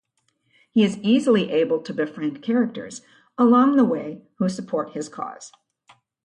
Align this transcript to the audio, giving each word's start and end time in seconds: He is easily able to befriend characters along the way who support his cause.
He 0.71 0.83
is 0.83 0.97
easily 1.03 1.51
able 1.51 1.79
to 1.83 1.93
befriend 1.93 2.41
characters 2.41 3.03
along 3.37 3.75
the 3.75 3.85
way 3.85 4.23
who 4.39 4.49
support 4.49 4.93
his 4.93 5.07
cause. 5.07 5.51